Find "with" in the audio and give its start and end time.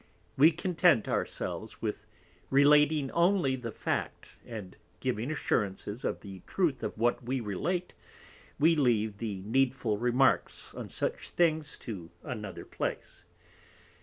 1.79-2.07